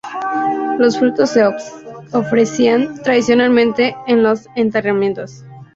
Los 0.79 0.97
frutos 0.97 1.29
se 1.29 1.45
ofrecían 2.11 2.95
tradicionalmente 3.03 3.95
en 4.07 4.23
los 4.23 4.47
enterramientos. 4.55 5.45